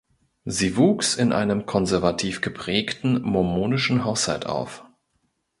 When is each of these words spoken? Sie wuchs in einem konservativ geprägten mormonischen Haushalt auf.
Sie 0.45 0.77
wuchs 0.77 1.13
in 1.15 1.31
einem 1.31 1.67
konservativ 1.67 2.41
geprägten 2.41 3.21
mormonischen 3.21 4.03
Haushalt 4.03 4.47
auf. 4.47 4.83